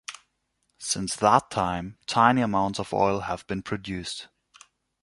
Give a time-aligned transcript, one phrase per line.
[0.79, 4.29] Since that time, tiny amounts of oil have been produced.